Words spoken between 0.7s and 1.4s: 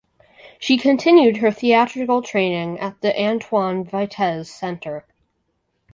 continued